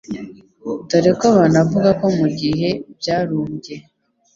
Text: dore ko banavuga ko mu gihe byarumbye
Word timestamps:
dore 0.89 1.11
ko 1.19 1.27
banavuga 1.37 1.89
ko 1.99 2.07
mu 2.17 2.27
gihe 2.39 2.69
byarumbye 2.99 3.75